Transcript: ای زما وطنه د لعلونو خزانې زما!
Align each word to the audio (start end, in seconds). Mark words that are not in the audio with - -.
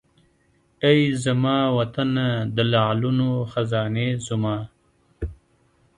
ای 0.87 0.99
زما 1.23 1.57
وطنه 1.77 2.27
د 2.55 2.57
لعلونو 2.71 3.29
خزانې 3.51 4.07
زما! 4.27 4.57